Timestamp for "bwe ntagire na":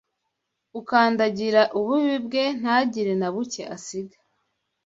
2.25-3.27